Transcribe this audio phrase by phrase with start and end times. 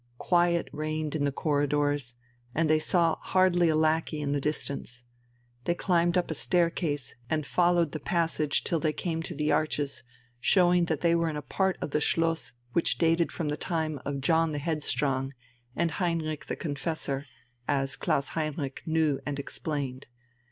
[0.17, 2.15] Quiet reigned in the corridors,
[2.55, 5.03] and they saw hardly a lackey in the distance.
[5.65, 10.03] They climbed up a staircase and followed the passage till they came to the arches,
[10.39, 13.99] showing that they were in the part of the Schloss which dated from the time
[14.03, 15.35] of John the Headstrong
[15.75, 17.27] and Heinrich the Confessor,
[17.67, 20.07] as Klaus Heinrich knew and explained.